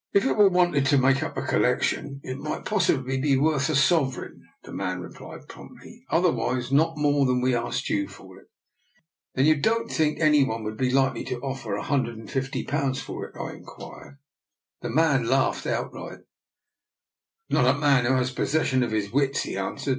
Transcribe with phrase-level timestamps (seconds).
[0.14, 3.68] "If it were wanted to make up a collec tion it might possibly be worth
[3.68, 8.46] a sovereign," the man replied promptly." Otherwise not more than we asked you for it.""
[9.34, 12.16] Then you don't think any one would be likely to offer a hundred
[12.66, 13.92] pounds for it?" I inquired.
[14.00, 14.08] 1 8 DR.
[14.08, 14.16] NIKOLA'S EXPERIMENT.
[14.80, 16.18] The man laughed outright.
[17.50, 19.92] Not a man who had possession of his wits," he answered.